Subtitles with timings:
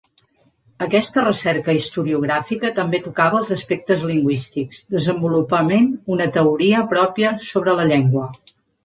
[0.83, 8.27] Aquesta recerca historiogràfica també tocava els aspectes lingüístics, desenvolupament una teoria pròpia sobre la llengua.